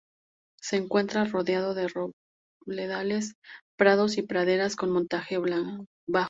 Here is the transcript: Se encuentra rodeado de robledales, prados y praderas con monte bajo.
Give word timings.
Se 0.59 0.77
encuentra 0.77 1.25
rodeado 1.25 1.75
de 1.75 1.87
robledales, 1.87 3.35
prados 3.77 4.17
y 4.17 4.23
praderas 4.23 4.75
con 4.75 4.89
monte 4.89 5.17
bajo. 5.47 5.85